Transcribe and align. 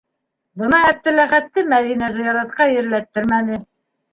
Ә 0.55 0.61
бына 0.61 0.79
Әптеләхәтте 0.91 1.65
Мәҙинә 1.75 2.09
зыяратҡа 2.17 2.69
ерләттермәне. 2.73 3.65